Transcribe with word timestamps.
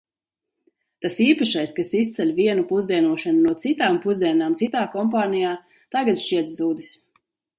Tas 1.05 1.17
īpašais, 1.25 1.73
kas 1.79 1.91
izceļ 1.99 2.31
vienu 2.39 2.63
pusdienošanu 2.71 3.43
no 3.49 3.53
citām 3.65 4.01
pusdienām 4.07 4.57
citā 4.63 4.83
kompānijā, 4.97 5.53
tagad 5.97 6.23
šķiet 6.25 6.53
zudis. 6.57 6.95